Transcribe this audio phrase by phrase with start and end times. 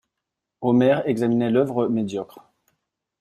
[0.61, 2.39] Omer examinait l'œuvre médiocre.